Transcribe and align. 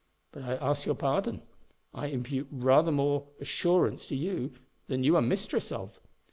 but 0.31 0.41
I 0.41 0.53
ask 0.55 0.87
your 0.87 0.95
pardon; 0.95 1.43
I 1.93 2.07
impute 2.07 2.47
rather 2.49 2.91
more 2.91 3.27
assurance 3.39 4.07
to 4.07 4.15
you 4.15 4.51
than 4.87 5.03
you 5.03 5.15
are 5.15 5.21
mistress 5.21 5.71
of. 5.71 5.99